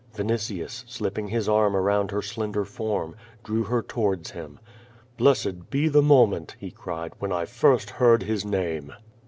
Vinitius, 0.15 0.83
slipping 0.87 1.27
his 1.27 1.47
arm 1.47 1.75
around 1.75 2.09
her 2.09 2.23
slender 2.23 2.65
form, 2.65 3.15
drew 3.43 3.61
her 3.61 3.83
towards 3.83 4.31
him. 4.31 4.57
"iilessed 5.19 5.69
be 5.69 5.87
the 5.89 6.01
moment," 6.01 6.55
he 6.57 6.71
cried, 6.71 7.13
"when 7.19 7.31
I 7.31 7.45
first 7.45 7.91
heard 7.91 8.23
His 8.23 8.43
name." 8.43 8.93